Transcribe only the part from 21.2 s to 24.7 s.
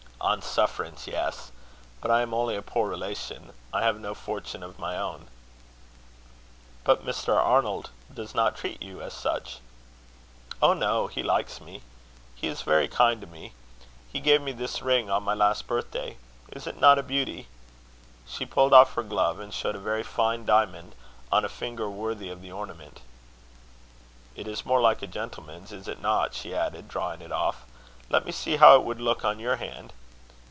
on a finger worthy of the ornament. "It is